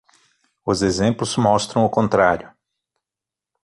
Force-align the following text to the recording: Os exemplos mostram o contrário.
Os 0.65 0.81
exemplos 0.81 1.37
mostram 1.37 1.85
o 1.85 1.89
contrário. 1.97 2.51